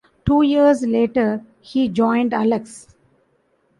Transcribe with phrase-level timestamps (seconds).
[0.25, 2.87] Two years later he joined Alex.